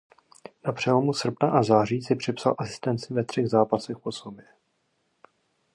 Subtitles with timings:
[0.65, 4.45] Na přelomu srpna a září si připsal asistenci ve třech zápasech po sobě.